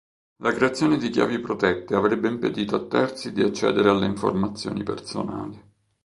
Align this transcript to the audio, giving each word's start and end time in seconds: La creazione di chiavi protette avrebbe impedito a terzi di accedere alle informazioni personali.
La 0.37 0.51
creazione 0.51 0.97
di 0.97 1.11
chiavi 1.11 1.37
protette 1.37 1.93
avrebbe 1.93 2.27
impedito 2.27 2.75
a 2.75 2.87
terzi 2.87 3.31
di 3.33 3.43
accedere 3.43 3.91
alle 3.91 4.07
informazioni 4.07 4.81
personali. 4.81 5.63